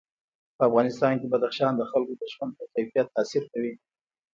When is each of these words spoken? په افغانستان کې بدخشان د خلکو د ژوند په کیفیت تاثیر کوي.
په 0.57 0.63
افغانستان 0.69 1.13
کې 1.19 1.27
بدخشان 1.33 1.73
د 1.77 1.81
خلکو 1.91 2.13
د 2.21 2.23
ژوند 2.33 2.51
په 2.59 2.63
کیفیت 2.73 3.07
تاثیر 3.15 3.43
کوي. 3.51 3.73